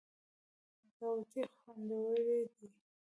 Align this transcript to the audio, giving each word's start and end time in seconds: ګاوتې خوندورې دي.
ګاوتې 0.97 1.41
خوندورې 1.57 2.39
دي. 2.53 2.67